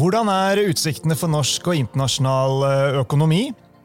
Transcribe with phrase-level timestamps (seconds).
[0.00, 3.40] Hvordan er utsiktene for norsk og internasjonal eh, økonomi?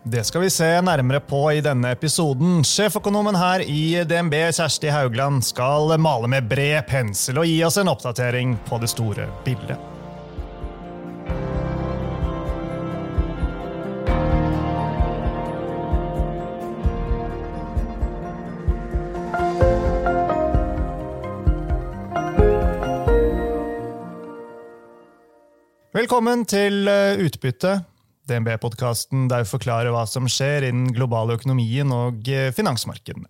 [0.07, 2.61] Det skal vi se nærmere på i denne episoden.
[2.63, 7.91] Sjeføkonomen her i DNB, Kjersti Haugland, skal male med bred pensel og gi oss en
[7.91, 9.94] oppdatering på det store bildet.
[26.05, 27.79] Velkommen til eh, Utbytte,
[28.29, 33.25] DNB-podkasten der vi forklarer hva som skjer innen den globale økonomien og eh, finansmarkedene.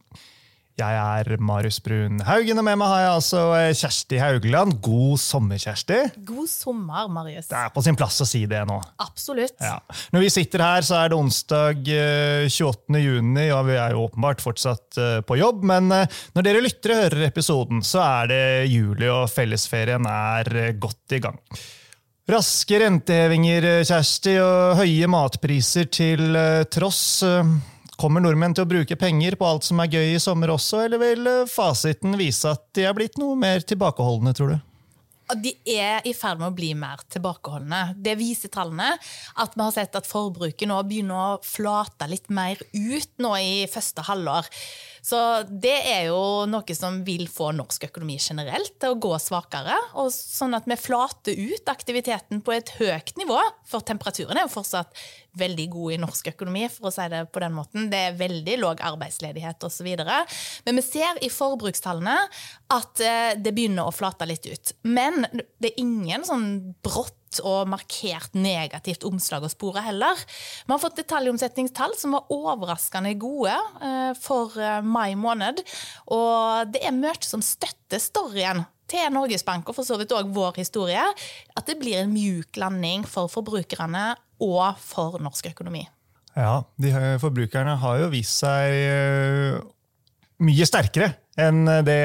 [0.75, 4.75] Jeg er Marius Brun Haugen, og med meg har jeg altså eh, Kjersti Haugland.
[4.83, 6.01] God sommer, Kjersti.
[6.27, 7.47] God sommer, Marius.
[7.53, 8.81] Det er på sin plass å si det nå.
[9.07, 9.55] Absolutt.
[9.63, 9.77] Ja.
[10.11, 12.99] Når vi sitter her, så er det onsdag 28.
[13.05, 15.63] juni, og vi er jo åpenbart fortsatt på jobb.
[15.71, 21.23] Men når dere lyttere hører episoden, så er det juli, og fellesferien er godt i
[21.23, 21.39] gang.
[22.25, 27.21] Raske rentehevinger, Kjersti, og høye matpriser til eh, tross.
[27.21, 27.51] Eh,
[28.01, 31.03] kommer nordmenn til å bruke penger på alt som er gøy i sommer også, eller
[31.03, 34.57] vil eh, fasiten vise at de er blitt noe mer tilbakeholdne, tror du?
[35.37, 37.83] De er i ferd med å bli mer tilbakeholdne.
[37.93, 38.91] Det viser tallene.
[39.41, 43.55] At vi har sett at forbruket nå begynner å flate litt mer ut nå i
[43.69, 44.49] første halvår.
[45.05, 49.75] Så det er jo noe som vil få norsk økonomi generelt til å gå svakere.
[50.01, 53.37] og Sånn at vi flater ut aktiviteten på et høyt nivå.
[53.69, 54.97] For temperaturen er jo fortsatt
[55.39, 57.89] veldig god i norsk økonomi, for å si det på den måten.
[57.91, 59.91] Det er veldig låg arbeidsledighet osv.
[60.65, 62.17] Men vi ser i forbrukstallene
[62.75, 64.75] at eh, det begynner å flate litt ut.
[64.87, 66.49] Men det er ingen sånn
[66.85, 70.19] brått og markert negativt omslag å spore heller.
[70.65, 75.59] Vi har fått detaljomsetningstall som var overraskende gode eh, for eh, mai måned.
[76.15, 80.29] Og det er mye som støtter storyen til Norges Bank, og for så vidt òg
[80.33, 81.01] vår historie,
[81.57, 84.11] at det blir en mjuk landing for forbrukerne
[84.43, 85.85] og for norsk økonomi.
[86.35, 86.91] Ja, de
[87.21, 89.59] forbrukerne har jo vist seg eh,
[90.43, 91.99] mye sterkere enn det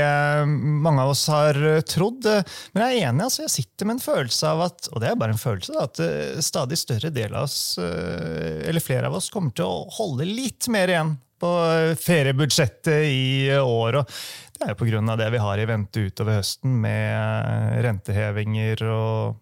[0.47, 2.27] mange av oss har trodd.
[2.75, 5.19] Men jeg er enig, altså, jeg sitter med en følelse av at og det er
[5.19, 9.19] bare en følelse da, at eh, stadig større del av oss, eh, eller flere av
[9.19, 11.51] oss kommer til å holde litt mer igjen på
[11.97, 14.03] feriebudsjettet i år.
[14.03, 14.11] og
[14.53, 15.17] Det er jo pga.
[15.17, 19.39] det vi har i vente utover høsten, med rentehevinger og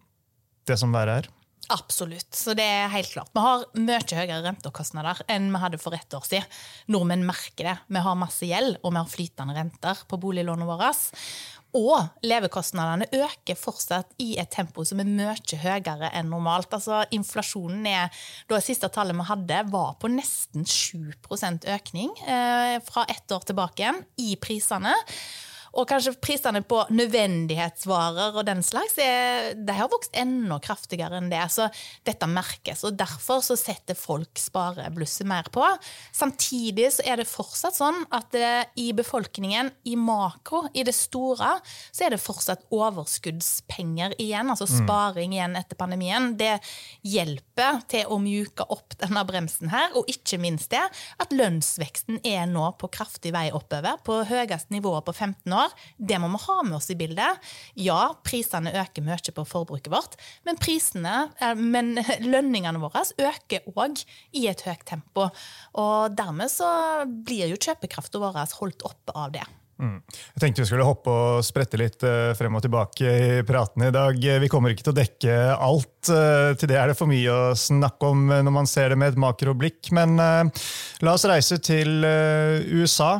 [0.69, 1.29] det som verre er.
[1.69, 2.33] Absolutt.
[2.33, 3.29] Så det er helt klart.
[3.35, 6.59] Vi har mye høyere rentekostnader enn vi hadde for ett år siden.
[6.89, 7.77] Nordmenn merker det.
[7.93, 11.11] Vi har masse gjeld, og vi har flytende renter på boliglånet vårt.
[11.77, 16.73] Og levekostnadene øker fortsatt i et tempo som er mye høyere enn normalt.
[16.73, 21.13] Altså, inflasjonen er, da siste tallet vi hadde, var på nesten 7
[21.69, 24.95] økning eh, fra ett år tilbake igjen i prisene.
[25.77, 31.29] Og kanskje prisene på nødvendighetsvarer og den slags er, de har vokst enda kraftigere enn
[31.31, 31.41] det.
[31.53, 31.67] Så
[32.07, 35.65] dette merkes, og derfor så setter folk spareblusset mer på.
[36.15, 38.49] Samtidig så er det fortsatt sånn at det,
[38.81, 41.55] i befolkningen, i makro, i det store,
[41.91, 44.75] så er det fortsatt overskuddspenger igjen, altså mm.
[44.81, 46.31] sparing igjen etter pandemien.
[46.39, 46.55] Det
[47.05, 50.81] hjelper til å mjuke opp denne bremsen her, og ikke minst det
[51.21, 55.75] at lønnsveksten er nå på kraftig vei oppover, på høyeste nivå på 15 år år.
[55.97, 57.51] Det må vi ha med oss i bildet.
[57.79, 61.95] Ja, prisene øker mye på forbruket vårt, men, prisene, eh, men
[62.33, 64.03] lønningene våre øker òg
[64.37, 65.29] i et høyt tempo.
[65.79, 66.69] Og dermed så
[67.05, 69.45] blir jo kjøpekraften vår holdt oppe av det.
[69.79, 69.99] Mm.
[70.35, 73.91] Jeg tenkte vi skulle hoppe og sprette litt eh, frem og tilbake i praten i
[73.95, 74.17] dag.
[74.43, 76.11] Vi kommer ikke til å dekke alt.
[76.11, 79.13] Eh, til det er det for mye å snakke om når man ser det med
[79.13, 79.91] et makroblikk.
[79.95, 83.11] Men la oss reise til USA.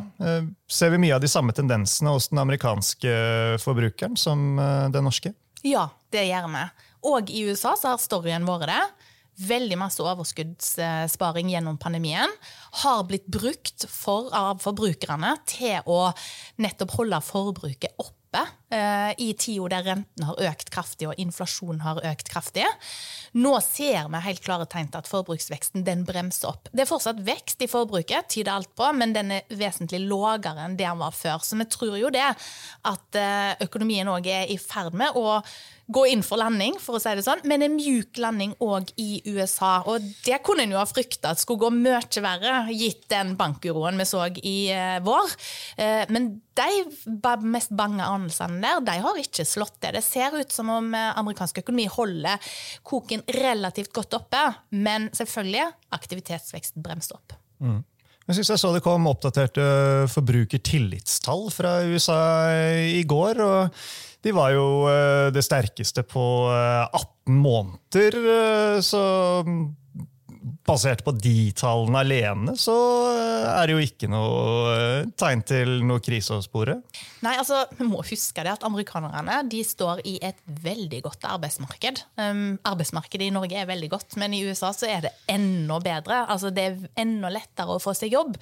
[0.70, 3.14] Ser vi mye av de samme tendensene hos den amerikanske
[3.62, 4.60] forbrukeren som
[4.92, 5.32] den norske?
[5.66, 6.66] Ja, det gjør vi.
[7.10, 8.82] Og i USA så har storyen vært det
[9.40, 12.32] veldig masse overskuddssparing gjennom pandemien
[12.82, 16.10] har blitt brukt for, av forbrukerne til å
[16.60, 22.28] nettopp holde forbruket oppe i tida der renten har økt kraftig og inflasjonen har økt
[22.30, 22.66] kraftig.
[23.34, 26.70] Nå ser vi helt klare tegn til at forbruksveksten den bremser opp.
[26.70, 30.78] Det er fortsatt vekst i forbruket, tyder alt på, men den er vesentlig lavere enn
[30.78, 31.42] det den var før.
[31.44, 35.40] Så vi tror jo det at eh, økonomien òg er i ferd med å
[35.90, 39.22] gå inn for landing, for å si det sånn, men en mjuk landing òg i
[39.32, 39.80] USA.
[39.90, 43.98] Og det kunne en jo ha frykta at skulle gå mye verre, gitt den bankuroen
[43.98, 45.34] vi så i eh, vår.
[45.82, 49.94] Eh, men de mest bange anelsene der, de har ikke slått det.
[49.98, 52.52] Det ser ut som om eh, amerikansk økonomi holder
[52.86, 57.36] koken relativt godt oppe, men selvfølgelig aktivitetsveksten bremser opp.
[57.60, 57.80] Mm.
[58.30, 59.64] Jeg synes jeg så det kom oppdaterte
[60.12, 62.20] forbrukertillitstall fra USA
[62.86, 63.40] i går.
[63.42, 63.80] og
[64.22, 68.18] De var jo eh, det sterkeste på 18 eh, måneder.
[68.36, 69.02] Eh, så
[70.66, 72.74] basert på de tallene alene, så
[73.50, 74.74] er det jo ikke noe
[75.18, 76.78] tegn til noe krise å spore.
[77.24, 82.02] Nei, altså, Vi må huske det at amerikanerne de står i et veldig godt arbeidsmarked.
[82.20, 86.22] Um, arbeidsmarkedet i Norge er veldig godt, men i USA så er det enda bedre.
[86.26, 88.38] Altså, Det er enda lettere å få seg jobb.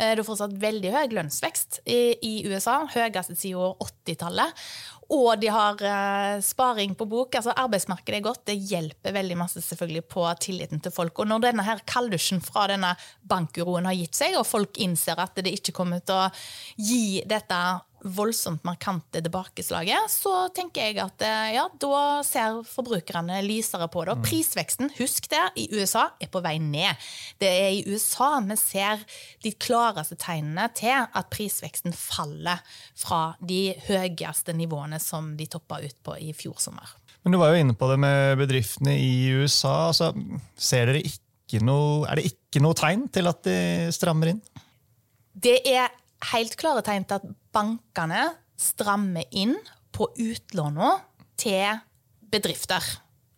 [0.00, 4.66] Uh, det er fortsatt veldig høy lønnsvekst i, i USA, høyeste siden 80-tallet.
[5.14, 7.34] Og de har uh, sparing på bok.
[7.38, 8.44] altså Arbeidsmarkedet er godt.
[8.50, 11.18] Det hjelper veldig masse selvfølgelig på tilliten til folk.
[11.22, 15.38] Og når denne her kalddusjen fra denne bankuroen har gitt seg, og folk innser at
[15.38, 16.30] det ikke kommer til å
[16.80, 17.60] gi dette
[18.14, 24.14] voldsomt markante tilbakeslaget, så tenker jeg at eh, ja, da ser forbrukerne lysere på det.
[24.14, 24.26] Og mm.
[24.26, 27.08] prisveksten, husk det, i USA er på vei ned.
[27.42, 29.02] Det er i USA vi ser
[29.44, 32.62] de klareste tegnene til at prisveksten faller
[32.96, 36.96] fra de høyeste nivåene som de toppa ut på i fjor sommer.
[37.24, 39.88] Men Du var jo inne på det med bedriftene i USA.
[39.90, 40.12] Altså,
[40.54, 43.58] ser dere ikke noe, er det ikke noe tegn til at de
[43.94, 44.42] strammer inn?
[45.36, 45.90] Det er
[46.32, 49.56] helt klare tegn til at bankene strammer inn
[49.94, 50.94] på utlånene
[51.40, 51.80] til
[52.32, 52.84] bedrifter.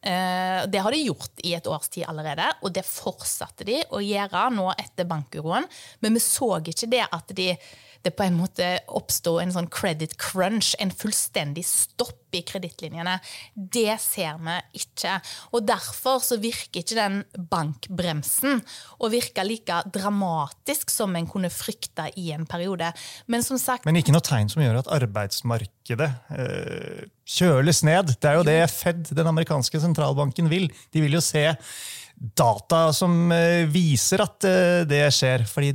[0.00, 4.02] Eh, det har de gjort i et års tid allerede, og det fortsatte de å
[4.02, 5.66] gjøre nå etter bankuroen.
[6.00, 7.50] Men vi så ikke det at de
[8.06, 13.17] det på en måte oppsto en sånn credit crunch, en fullstendig stopp i kredittlinjene.
[13.55, 15.17] Det ser vi ikke.
[15.56, 18.61] Og derfor så virker ikke den bankbremsen
[18.99, 22.93] og virker like dramatisk som en kunne frykte i en periode.
[23.27, 28.17] Men som sagt Men ikke noe tegn som gjør at arbeidsmarkedet øh, kjøles ned.
[28.21, 30.69] Det er jo det Fed, den amerikanske sentralbanken, vil.
[30.93, 31.47] De vil jo se
[32.19, 35.45] data som eh, viser at eh, det skjer.
[35.47, 35.73] fordi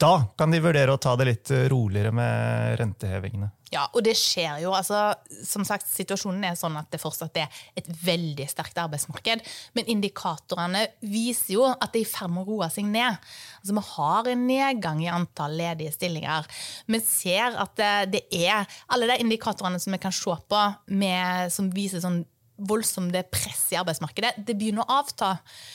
[0.00, 3.50] da kan de vurdere å ta det litt roligere med rentehevingene.
[3.70, 4.72] Ja, og det skjer jo.
[4.74, 5.12] altså,
[5.46, 9.44] som sagt, Situasjonen er sånn at det fortsatt er et veldig sterkt arbeidsmarked.
[9.78, 13.20] Men indikatorene viser jo at det er i ferd med å roe seg ned.
[13.60, 16.50] Altså, Vi har en nedgang i antall ledige stillinger.
[16.90, 21.70] Vi ser at det er alle de indikatorene som vi kan se på, med, som
[21.70, 22.24] viser sånn
[22.68, 24.34] voldsomt press i arbeidsmarkedet.
[24.46, 25.32] Det begynner å avta,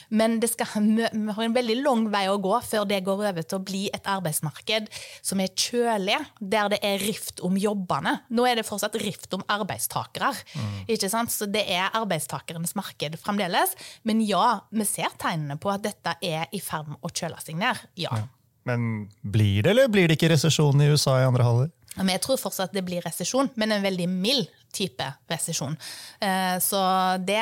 [0.09, 3.45] men det skal, vi har en veldig lang vei å gå før det går over
[3.45, 4.89] til å bli et arbeidsmarked
[5.25, 8.17] som er kjølig, der det er rift om jobbene.
[8.29, 10.31] Nå er det fortsatt rift om arbeidstakere.
[10.55, 10.77] Mm.
[10.95, 11.33] ikke sant?
[11.33, 13.75] Så det er arbeidstakernes marked fremdeles.
[14.07, 17.61] Men ja, vi ser tegnene på at dette er i ferd med å kjøle seg
[17.61, 17.85] ned.
[17.99, 18.13] ja.
[18.13, 18.25] ja.
[18.65, 21.67] Men blir det, eller blir det ikke resesjon i USA i andre halvår?
[21.97, 25.77] Men jeg tror fortsatt det blir resesjon, men en veldig mild type resesjon.
[26.19, 26.81] Eh, så
[27.23, 27.39] det,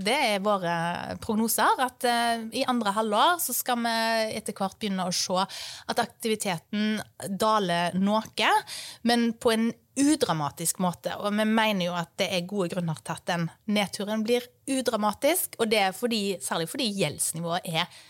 [0.00, 0.74] det, er våre
[1.20, 1.82] prognoser.
[1.84, 3.94] At eh, i andre halvår så skal vi
[4.38, 8.54] etter hvert begynne å se at aktiviteten daler noe,
[9.06, 9.70] men på en
[10.00, 11.12] udramatisk måte.
[11.20, 15.58] Og vi mener jo at det er gode grunner til at den nedturen blir udramatisk,
[15.60, 18.00] og det er fordi, særlig fordi gjeldsnivået er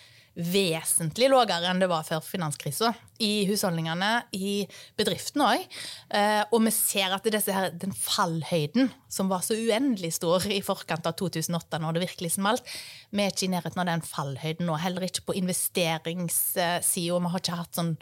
[0.40, 2.92] vesentlig lavere enn det var før finanskrisa.
[3.20, 4.64] I husholdningene, i
[4.98, 5.78] bedriftene òg.
[6.16, 11.06] Eh, og vi ser at her, den fallhøyden som var så uendelig stor i forkant
[11.08, 12.66] av 2008, når det virkelig smalt,
[13.10, 14.78] vi er ikke i nærheten av den fallhøyden nå.
[14.80, 17.20] Heller ikke på investeringssida.
[17.20, 17.96] Vi har ikke hatt sånn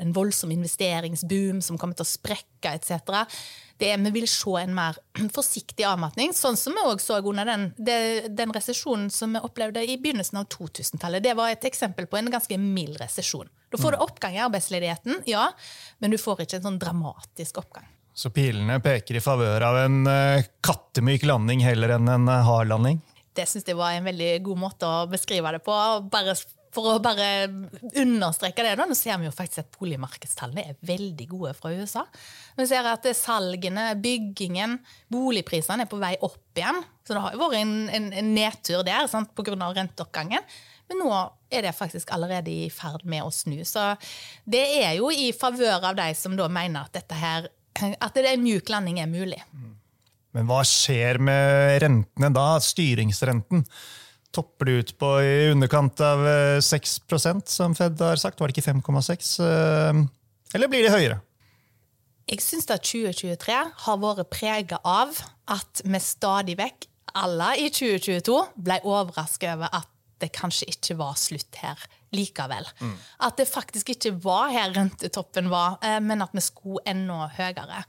[0.00, 3.20] en voldsom investeringsboom som kommer til å sprekke etc.
[3.80, 4.98] Det, vi vil se en mer
[5.36, 9.98] forsiktig avmatning, sånn som vi også så under den, den resesjonen som vi opplevde i
[10.00, 11.24] begynnelsen av 2000-tallet.
[11.24, 13.50] Det var et eksempel på en ganske mild resesjon.
[13.70, 14.04] Da får du mm.
[14.06, 15.46] oppgang i arbeidsledigheten, ja,
[16.02, 17.86] men du får ikke en sånn dramatisk oppgang.
[18.14, 22.72] Så pilene peker i favør av en uh, kattemyk landing heller enn en uh, hard
[22.72, 22.98] landing?
[23.36, 25.76] Det syns jeg var en veldig god måte å beskrive det på.
[26.10, 26.34] Bare
[26.74, 27.28] for å bare
[27.98, 32.04] understreke det, da, nå ser vi jo faktisk at boligmarkedstallene er veldig gode fra USA.
[32.58, 34.78] Vi ser at salgene, byggingen,
[35.10, 36.82] boligprisene er på vei opp igjen.
[37.02, 39.72] Så det har jo vært en, en, en nedtur der pga.
[39.80, 40.46] renteoppgangen.
[40.90, 41.10] Men nå
[41.50, 43.60] er det faktisk allerede i ferd med å snu.
[43.66, 43.92] Så
[44.44, 48.44] det er jo i favør av de som da mener at her, at det en
[48.44, 49.40] mjuk landing er mulig.
[50.34, 52.52] Men hva skjer med rentene da?
[52.62, 53.66] Styringsrenten?
[54.34, 56.22] topper det ut på i underkant av
[56.62, 58.40] 6 eh, som Fed har sagt.
[58.40, 59.32] Var det ikke 5,6?
[59.42, 60.04] Eh,
[60.54, 61.20] eller blir det høyere?
[62.30, 65.16] Jeg syns at 2023 har vært prega av
[65.50, 66.86] at vi stadig vekk,
[67.18, 69.88] alle i 2022, ble overrasket over at
[70.20, 71.80] det kanskje ikke var slutt her
[72.14, 72.66] likevel.
[72.80, 72.94] Mm.
[73.26, 77.82] At det faktisk ikke var her rentetoppen var, eh, men at vi skulle enda høyere.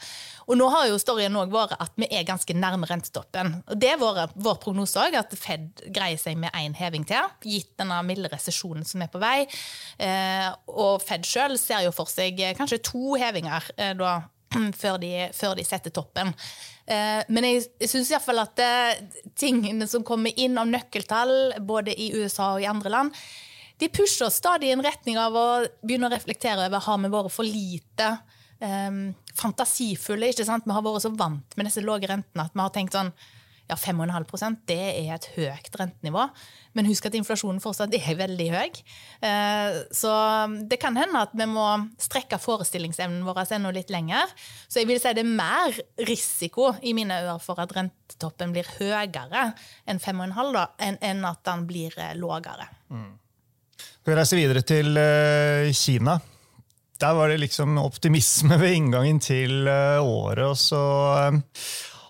[0.48, 3.56] Og nå har jo storyen òg vært at vi er ganske nærme rentetoppen.
[3.68, 7.32] Og det er vår, vår prognose òg, at Fed greier seg med én heving til,
[7.46, 9.48] gitt denne milde resesjonen som er på vei.
[9.98, 14.20] Eh, og Fed sjøl ser jo for seg kanskje to hevinger da,
[14.82, 16.34] før, de, før de setter toppen.
[16.86, 21.96] Eh, men jeg, jeg syns iallfall at det, tingene som kommer inn av nøkkeltall, både
[21.96, 23.16] i USA og i andre land,
[23.82, 25.46] de pusher oss stadig i en retning av å
[25.82, 28.10] begynne å reflektere over har vi vært for lite
[28.62, 28.98] eh,
[29.38, 30.30] fantasifulle.
[30.30, 30.68] ikke sant?
[30.68, 33.14] Vi har vært så vant med disse lave rentene at vi har tenkt sånn
[33.72, 36.26] ja, 5,5% det er et høyt rentenivå.
[36.76, 38.82] Men husk at inflasjonen fortsatt er veldig høy.
[39.28, 40.12] Eh, så
[40.68, 41.68] det kan hende at vi må
[42.02, 44.32] strekke forestillingsevnen vår enda litt lenger.
[44.68, 48.68] Så jeg vil si det er mer risiko i mine ører for at rentetoppen blir
[48.78, 49.52] høyere
[49.88, 50.60] enn 5,5
[51.00, 52.68] enn at den blir eh, lavere.
[52.92, 53.12] Mm.
[54.02, 56.18] Vi reise videre til eh, Kina.
[57.02, 60.44] Der var det liksom optimisme ved inngangen til året.
[60.46, 60.82] og så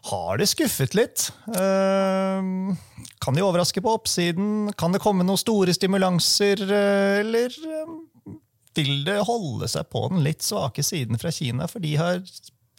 [0.10, 1.28] har det skuffet litt.
[1.58, 2.76] Ehm,
[3.22, 4.72] kan de overraske på oppsiden?
[4.78, 6.64] Kan det komme noen store stimulanser?
[6.66, 8.00] Eh, eller ehm,
[8.78, 12.24] vil det holde seg på den litt svake siden fra Kina, for de har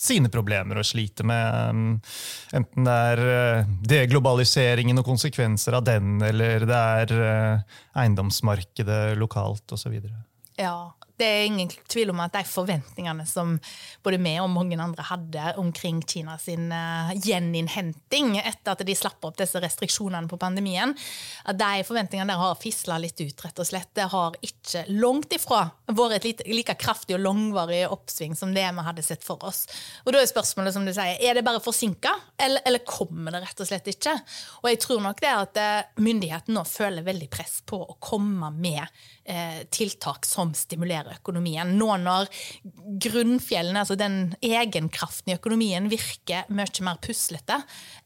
[0.02, 2.00] sine problemer å slite med.
[2.56, 9.76] Enten det er eh, deglobaliseringen og konsekvenser av den, eller det er eh, eiendomsmarkedet lokalt
[9.76, 10.00] osv.
[10.58, 10.74] Ja,
[11.22, 13.54] det er ingen tvil om at de forventningene som
[14.02, 19.22] både vi og mange andre hadde omkring Kina sin uh, gjeninnhenting etter at de slapp
[19.24, 20.94] opp disse restriksjonene på pandemien,
[21.46, 23.90] at de forventningene der har fisla litt ut, rett og slett.
[23.94, 28.86] Det har ikke langt ifra vært et like kraftig og langvarig oppsving som det vi
[28.86, 29.64] hadde sett for oss.
[30.06, 33.44] Og da er spørsmålet, som du sier, er det bare forsinka, eller, eller, kommer det
[33.44, 34.16] rett og slett ikke?
[34.62, 37.96] Og jeg tror nok det er at eh, myndighetene nå føler veldig press på å
[38.02, 39.21] komme med eh,
[39.70, 41.76] tiltak som stimulerer økonomien.
[41.78, 42.26] Nå når
[43.04, 47.60] grunnfjellene, altså den egenkraften i økonomien, virker mye mer puslete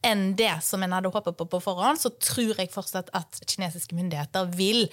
[0.05, 3.97] enn det som en hadde håpet på på forhånd, så tror jeg fortsatt at kinesiske
[3.97, 4.85] myndigheter vil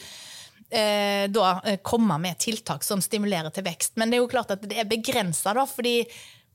[0.70, 3.98] eh, da eh, komme med tiltak som stimulerer til vekst.
[3.98, 6.02] Men det er jo klart at det er begrensa, fordi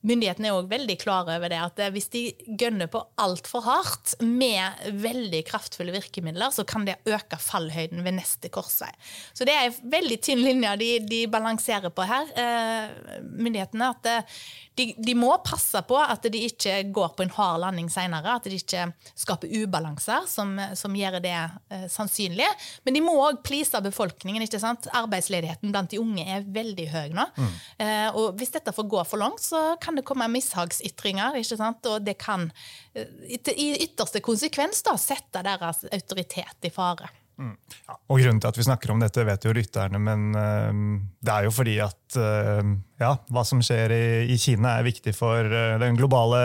[0.07, 2.23] Myndighetene er òg veldig klare over det, at hvis de
[2.61, 8.51] gønner på altfor hardt med veldig kraftfulle virkemidler, så kan det øke fallhøyden ved neste
[8.53, 8.91] korsvei.
[9.35, 13.91] Så det er en veldig tynn linje de, de balanserer på her, eh, myndighetene.
[13.97, 14.39] At eh,
[14.79, 18.47] de, de, må passe på at de ikke går på en hard landing senere, at
[18.47, 18.87] de ikke
[19.19, 22.47] skaper ubalanser som, som gjør det eh, sannsynlig.
[22.87, 24.45] Men de må òg please befolkningen.
[24.45, 24.89] ikke sant?
[24.97, 27.27] Arbeidsledigheten blant de unge er veldig høy nå.
[27.37, 27.53] Mm.
[27.85, 32.19] Eh, og hvis dette får gå for langt, så kan det komme mishagsytringer, og det
[32.21, 32.51] kan
[32.95, 33.09] eh,
[33.57, 37.09] i ytterste konsekvens da, sette deres autoritet i fare.
[37.39, 37.53] Mm.
[37.87, 40.79] Ja, og Grunnen til at vi snakker om dette, vet jo lytterne, men uh,
[41.23, 45.15] det er jo fordi at uh, ja, hva som skjer i, i, Kina, er viktig
[45.15, 46.41] for uh, den globale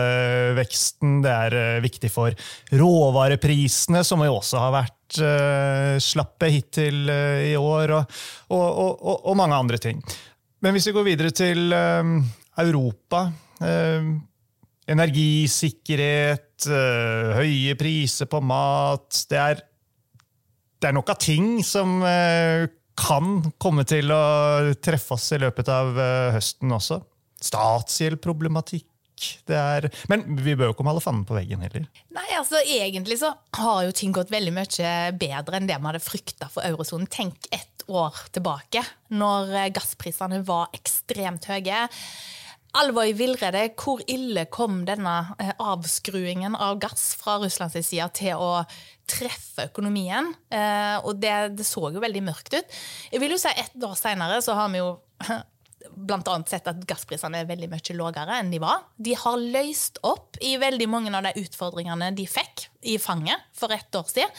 [0.59, 1.23] veksten.
[1.25, 2.37] Det er viktig for
[2.77, 4.99] råvareprisene, som jo også har vært
[6.01, 8.13] slappe hittil i år, og,
[8.55, 9.99] og, og, og, mange andre ting.
[10.65, 11.75] Men hvis vi går videre til
[12.61, 13.25] Europa
[14.83, 19.21] Energisikkerhet, høye priser på mat.
[19.31, 19.61] Det er
[20.83, 22.65] det er nok av ting som eh,
[22.99, 24.23] kan komme til å
[24.83, 26.99] treffe oss i løpet av eh, høsten også.
[27.43, 28.89] Statsgjeldproblematikk.
[29.47, 31.85] Det er, men vi bør jo ikke male fanden på veggen heller.
[32.11, 36.03] Nei, altså Egentlig så har jo ting gått veldig mye bedre enn det vi hadde
[36.03, 37.07] frykta for eurosonen.
[37.07, 38.83] Tenk ett år tilbake,
[39.15, 41.85] når eh, gassprisene var ekstremt høye.
[42.73, 43.67] Alle var i villrede.
[43.77, 45.13] Hvor ille kom denne
[45.61, 48.51] avskruingen av gass fra Russlands side til å
[49.09, 50.31] treffe økonomien.
[50.49, 52.77] Eh, og det, det, så jo veldig mørkt ut.
[53.11, 54.93] Jeg vil jo si Ett år seinere har vi jo
[55.93, 58.85] annet sett at gassprisene er veldig mye lavere enn de var.
[58.97, 63.73] De har løst opp i veldig mange av de utfordringene de fikk i fanget for
[63.75, 64.31] ett år siden.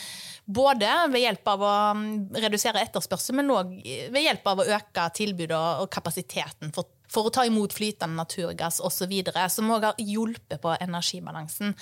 [0.44, 3.70] Både ved hjelp av å mm, redusere etterspørsel, men òg
[4.12, 8.80] ved hjelp av å øke tilbudet og kapasiteten for for å ta imot flytende naturgass
[8.84, 9.12] osv.,
[9.52, 11.74] som òg har hjulpet på energibalansen.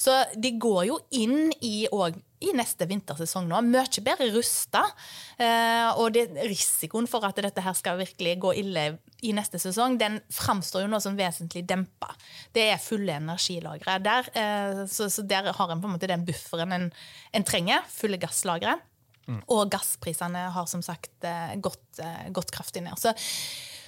[0.00, 4.82] Så de går jo inn i, i neste vintersesong nå, mye bedre rusta.
[5.38, 8.86] Eh, og det, risikoen for at dette her skal virkelig gå ille
[9.26, 12.12] i neste sesong, den framstår jo nå som vesentlig dempa.
[12.54, 16.26] Det er fulle energilagre der, eh, så, så, der har en på en måte den
[16.28, 16.88] bufferen en,
[17.36, 17.84] en trenger.
[17.92, 18.78] Fulle gasslagre.
[19.30, 19.42] Mm.
[19.52, 22.00] Og gassprisene har som sagt eh, gått,
[22.34, 22.98] gått kraftig ned.
[22.98, 23.12] Så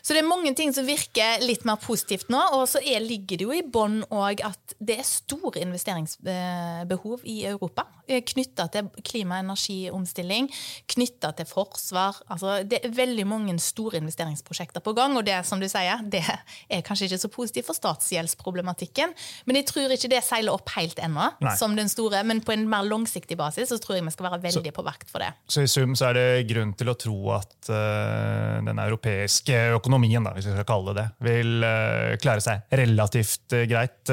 [0.02, 2.40] Så det er mange ting som virker litt mer positivt nå.
[2.58, 7.44] Og så er, ligger det jo i bånn òg at det er store investeringsbehov i
[7.46, 7.86] Europa.
[8.10, 10.48] Knytta til klima- og energiomstilling,
[10.90, 12.18] knytta til forsvar.
[12.26, 15.14] Altså, det er veldig mange store investeringsprosjekter på gang.
[15.16, 19.14] Og det som du sier, det er kanskje ikke så positivt for statsgjeldsproblematikken.
[19.46, 21.30] Men jeg tror ikke det seiler opp helt ennå,
[21.60, 22.24] som den store.
[22.26, 24.86] Men på en mer langsiktig basis så tror jeg vi skal være veldig så, på
[24.90, 25.30] vakt for det.
[25.46, 29.91] Så i sum så er det grunn til å tro at uh, den europeiske økonomien,
[29.92, 34.12] da, hvis vi skal kalle det det, vil uh, klare seg relativt uh, greit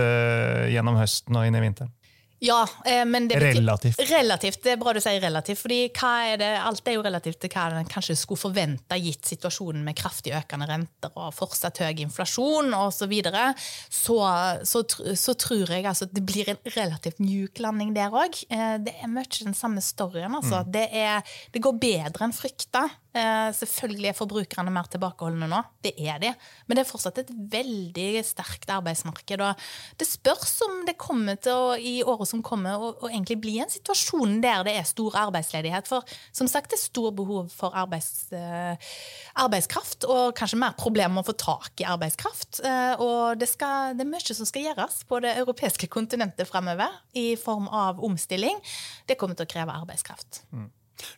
[0.69, 1.93] gjennom høsten og inn i vinteren?
[2.39, 3.99] Ja, eh, men det betyr, relativt.
[3.99, 4.63] relativt.
[4.63, 5.59] Det er bra du sier relativt.
[5.59, 9.83] fordi er det, alt er jo relativt til hva en kanskje skulle forvente gitt situasjonen
[9.83, 12.97] med kraftig økende renter og fortsatt høy inflasjon osv.
[12.99, 13.53] Så, videre.
[13.89, 14.17] så
[14.63, 14.83] så
[15.15, 18.35] så tror jeg altså, det blir en relativt mjuk landing der òg.
[18.49, 20.35] Eh, det er mye den samme storyen.
[20.35, 20.63] Altså.
[20.63, 20.71] Mm.
[20.71, 22.87] Det, er, det går bedre enn frykta.
[23.09, 26.29] Eh, selvfølgelig er forbrukerne mer tilbakeholdne nå, det er de.
[26.67, 29.41] Men det er fortsatt et veldig sterkt arbeidsmarked.
[29.41, 29.63] og
[29.97, 33.57] Det spørs om det kommer til å i året som kommer, å, å egentlig bli
[33.63, 35.89] en situasjon der det er stor arbeidsledighet.
[35.89, 38.93] For som sagt, det er stor behov for arbeids, eh,
[39.41, 42.61] arbeidskraft, og kanskje mer problemer med å få tak i arbeidskraft.
[42.61, 47.01] Eh, og det, skal, det, er mye som skal gjøres på det europeiske kontinentet fremover
[47.17, 48.61] i form av omstilling.
[49.09, 50.45] Det kommer til å kreve arbeidskraft.
[50.53, 50.69] Mm.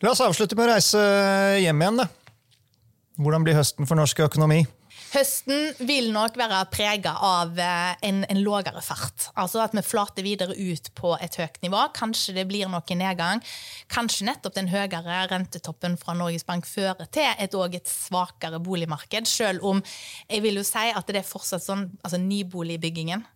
[0.02, 1.02] La oss avslutte med å reise
[1.62, 2.02] hjem igjen.
[2.02, 2.08] Da.
[3.22, 4.62] Hvordan blir høsten for norsk økonomi?
[5.12, 9.26] Høsten vil nok være prega av eh, en, en lavere fart.
[9.36, 11.82] Altså at vi flater videre ut på et høyt nivå.
[11.96, 13.42] Kanskje det blir noe nedgang.
[13.92, 19.28] Kanskje nettopp den høyere rentetoppen fra Norges Bank fører til et, et svakere boligmarked.
[19.28, 19.84] Selv om
[20.30, 23.26] jeg vil jo si at det er fortsatt sånn altså nyboligbyggingen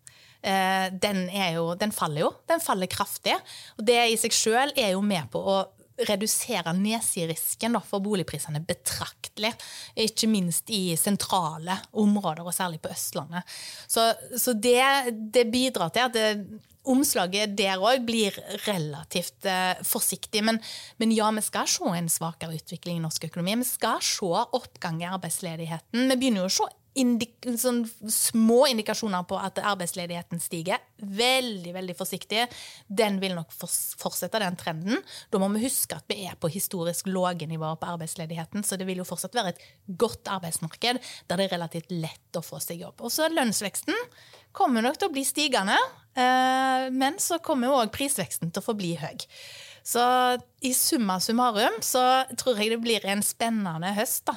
[0.47, 2.33] eh, den, jo, den, faller jo.
[2.49, 3.37] Den faller kraftig.
[3.77, 5.59] Og det i seg sjøl er jo med på å
[6.05, 9.53] redusere nedsiderisken for boligprisene betraktelig.
[10.07, 13.47] Ikke minst i sentrale områder, og særlig på Østlandet.
[13.89, 14.81] Så, så det,
[15.33, 18.37] det, bidrar til at det, omslaget der òg blir
[18.67, 20.43] relativt eh, forsiktig.
[20.47, 20.61] Men,
[21.01, 23.59] men, ja, vi skal se en svakere utvikling i norsk økonomi.
[23.63, 26.07] Vi skal se oppgang i arbeidsledigheten.
[26.13, 30.81] Vi begynner jo å se indik sånn små indikasjoner på at arbeidsledigheten stiger.
[30.97, 32.47] Veldig veldig forsiktig.
[32.89, 35.03] Den vil nok fortsette, den trenden.
[35.31, 38.89] Da må vi huske at vi er på historisk lave nivåer på arbeidsledigheten, så det
[38.89, 39.63] vil jo fortsatt være et
[40.01, 43.05] godt arbeidsmarked der det er relativt lett å få seg jobb.
[43.05, 43.97] Og så lønnsveksten
[44.57, 45.77] kommer nok til å bli stigende,
[46.17, 49.17] eh, men så kommer òg prisveksten til å forbli høy.
[49.87, 50.03] Så
[50.67, 52.03] i summa summarum så
[52.39, 54.25] tror jeg det blir en spennende høst.
[54.27, 54.35] da,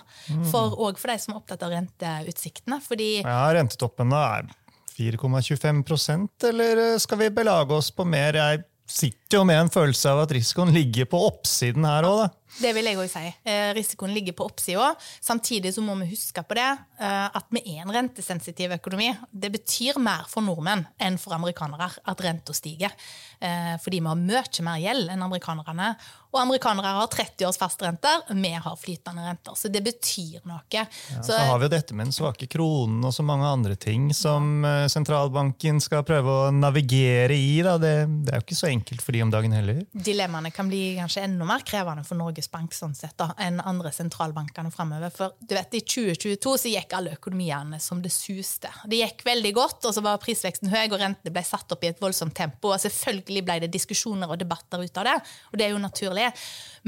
[0.52, 2.78] for, Og for de som er opptatt av renteutsiktene.
[2.86, 3.10] fordi...
[3.24, 4.52] Ja, Rentetoppen er
[5.00, 8.38] 4,25% eller skal vi belage oss på mer?
[8.38, 12.30] Jeg sitter jo med en følelse av at risikoen ligger på oppsiden her òg, da.
[12.58, 13.26] Det vil jeg òg si.
[13.46, 14.92] Eh, risikoen ligger på oppsida.
[15.22, 19.12] Samtidig så må vi huske på det eh, at vi er en rentesensitiv økonomi.
[19.30, 22.96] Det betyr mer for nordmenn enn for amerikanere at renta stiger.
[23.40, 25.94] Eh, fordi vi har mye mer gjeld enn amerikanerne.
[26.30, 29.56] Og amerikanere har 30 års fastrenter, vi har flytende renter.
[29.58, 30.62] Så det betyr noe.
[30.70, 33.74] Ja, så, så, har vi jo dette med den svake kronen og så mange andre
[33.80, 37.64] ting som sentralbanken skal prøve å navigere i.
[37.66, 37.96] Det,
[38.28, 39.82] det er jo ikke så enkelt for de om dagen heller.
[39.90, 43.60] Dilemmaene kan bli kanskje enda mer krevende for Norge Norges Bank sånn sett da, enn
[43.60, 45.12] andre sentralbankene framover.
[45.12, 48.70] For du vet, i 2022 så gikk alle økonomiene som det suste.
[48.88, 51.92] Det gikk veldig godt, og så var prisveksten høy, og rentene ble satt opp i
[51.92, 52.72] et voldsomt tempo.
[52.72, 55.18] og Selvfølgelig ble det diskusjoner og debatter ut av det,
[55.52, 56.30] og det er jo naturlig.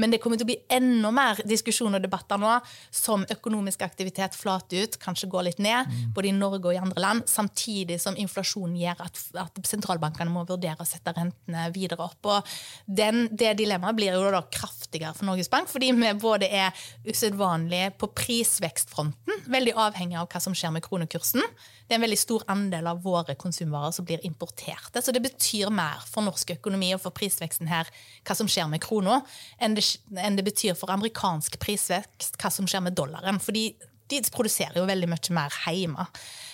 [0.00, 2.54] Men det kommer til å bli enda mer diskusjon og debatter nå
[2.88, 6.12] som økonomisk aktivitet flater ut, kanskje går litt ned, mm.
[6.16, 10.46] både i Norge og i andre land, samtidig som inflasjonen gjør at, at sentralbankene må
[10.48, 12.32] vurdere å sette rentene videre opp.
[12.32, 12.54] Og
[12.86, 16.70] den, Det dilemmaet blir jo da kraftigere for Norges Bank, fordi vi både er
[17.06, 21.42] usedvanlige på prisvekstfronten, veldig avhengig av hva som skjer med kronekursen.
[21.86, 25.02] Det er en veldig stor andel av våre konsumvarer som blir importerte.
[25.02, 27.90] Så det betyr mer for norsk økonomi og for prisveksten her
[28.22, 29.20] hva som skjer med krona,
[29.58, 29.78] enn,
[30.18, 33.40] enn det, betyr for amerikansk prisvekst hva som skjer med dollaren.
[33.42, 33.70] Fordi
[34.12, 36.06] de produserer jo veldig mye mer hjemme.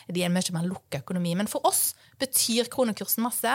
[0.08, 1.34] De er en mye mer lukka økonomi.
[1.38, 3.52] Men for oss betyr kronekursen masse.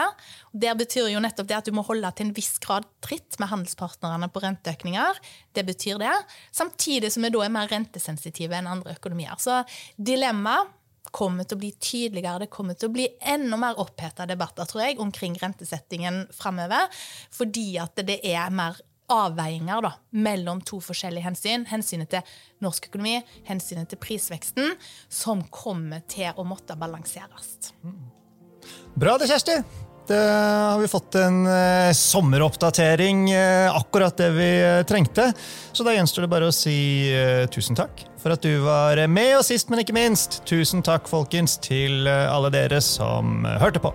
[0.52, 3.50] Det betyr jo nettopp det at du må holde til en viss grad tritt med
[3.52, 5.20] handelspartnerne på renteøkninger.
[5.56, 6.14] Det betyr det.
[6.54, 9.36] Samtidig som vi da er mer rentesensitive enn andre økonomier.
[9.42, 9.62] Så
[9.96, 10.72] dilemmaet
[11.14, 12.44] kommer til å bli tydeligere.
[12.44, 16.88] Det kommer til å bli enda mer oppheta debatter tror jeg, omkring rentesettingen framover.
[17.34, 18.80] Fordi at det er mer
[19.12, 21.68] avveininger da, mellom to forskjellige hensyn.
[21.68, 24.74] Hensynet til norsk økonomi, hensynet til prisveksten,
[25.12, 27.74] som kommer til å måtte balanseres.
[28.94, 29.62] Bra det, Kjersti!
[30.04, 30.16] Da
[30.74, 35.30] har vi fått en eh, sommeroppdatering, eh, akkurat det vi eh, trengte.
[35.72, 39.38] Så da gjenstår det bare å si eh, tusen takk for at du var med,
[39.38, 43.80] og sist, men ikke minst, tusen takk, folkens, til eh, alle dere som eh, hørte
[43.80, 43.94] på.